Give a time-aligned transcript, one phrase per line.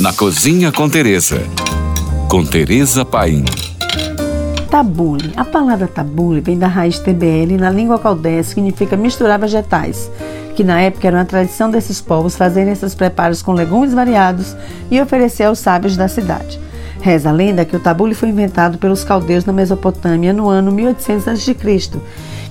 [0.00, 1.42] Na Cozinha com Teresa.
[2.26, 3.44] Com Teresa Paim.
[4.70, 5.30] Tabule.
[5.36, 10.10] A palavra tabule vem da raiz TBL na língua caldeia significa misturar vegetais,
[10.56, 14.56] que na época era uma tradição desses povos fazerem esses preparos com legumes variados
[14.90, 16.58] e oferecer aos sábios da cidade.
[17.02, 21.28] Reza a lenda que o tabule foi inventado pelos caldeus na Mesopotâmia no ano 1800
[21.28, 21.54] a.C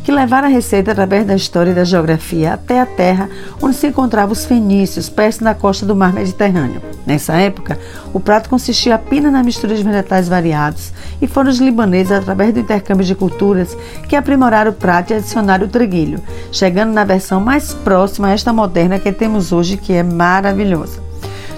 [0.04, 3.30] que levaram a receita através da história e da geografia até a terra
[3.62, 6.82] onde se encontravam os fenícios, perto da costa do mar Mediterrâneo.
[7.06, 7.80] Nessa época,
[8.14, 12.60] o prato consistia apenas na mistura de vegetais variados e foram os libaneses, através do
[12.60, 13.78] intercâmbio de culturas,
[14.08, 16.22] que aprimoraram o prato e adicionaram o treguilho,
[16.52, 21.09] chegando na versão mais próxima a esta moderna que temos hoje, que é maravilhosa.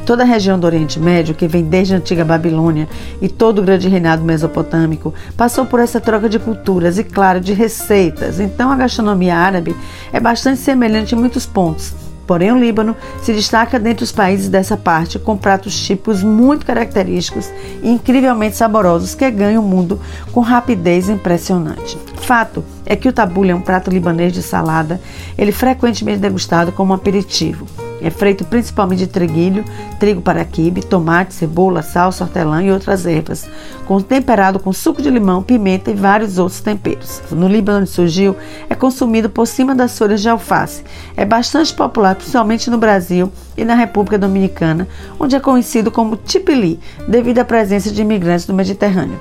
[0.05, 2.89] Toda a região do Oriente Médio, que vem desde a antiga Babilônia
[3.21, 7.53] e todo o grande reinado mesopotâmico, passou por essa troca de culturas e, claro, de
[7.53, 8.39] receitas.
[8.39, 9.75] Então, a gastronomia árabe
[10.11, 11.93] é bastante semelhante em muitos pontos.
[12.25, 17.49] Porém, o Líbano se destaca dentre os países dessa parte com pratos típicos muito característicos
[17.83, 19.99] e incrivelmente saborosos que ganham o mundo
[20.31, 21.97] com rapidez impressionante.
[22.21, 25.01] Fato é que o tabule é um prato libanês de salada,
[25.37, 27.90] ele frequentemente degustado como aperitivo.
[28.01, 29.63] É feito principalmente de treguilho,
[29.99, 33.47] trigo para quibe, tomate, cebola, salsa, hortelã e outras ervas,
[33.85, 37.21] com temperado com suco de limão, pimenta e vários outros temperos.
[37.31, 38.35] No Líbano onde surgiu,
[38.69, 40.83] é consumido por cima das folhas de alface.
[41.15, 44.87] É bastante popular, principalmente no Brasil e na República Dominicana,
[45.19, 49.19] onde é conhecido como tipili, devido à presença de imigrantes do Mediterrâneo.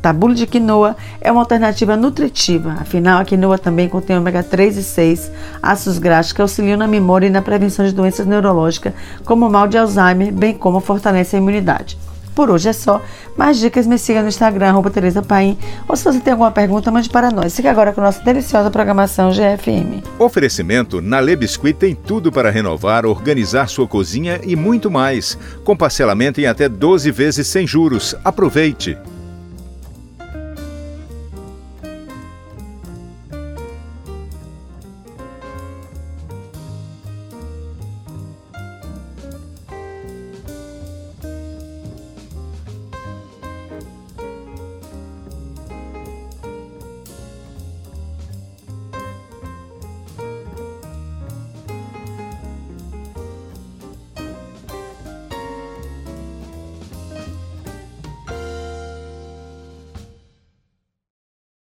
[0.00, 4.82] Tabule de quinoa é uma alternativa nutritiva, afinal a quinoa também contém ômega 3 e
[4.82, 5.32] 6,
[5.62, 8.92] ácidos graxos que auxiliam na memória e na prevenção de doenças neurológicas,
[9.24, 11.98] como o mal de Alzheimer, bem como fortalece a imunidade.
[12.38, 13.02] Por hoje é só.
[13.36, 15.58] Mais dicas me siga no Instagram, Tereza Paim.
[15.88, 17.56] Ou se você tem alguma pergunta, mande para nós.
[17.56, 20.04] Fique agora com nossa deliciosa programação GFM.
[20.20, 25.36] Oferecimento Nale Biscuit tem tudo para renovar, organizar sua cozinha e muito mais.
[25.64, 28.14] Com parcelamento em até 12 vezes sem juros.
[28.24, 28.96] Aproveite!